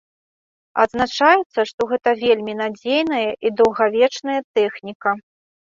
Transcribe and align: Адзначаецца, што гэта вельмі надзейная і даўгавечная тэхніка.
Адзначаецца, 0.83 1.59
што 1.71 1.81
гэта 1.93 2.09
вельмі 2.23 2.57
надзейная 2.63 3.21
і 3.49 3.55
даўгавечная 3.61 4.39
тэхніка. 4.59 5.11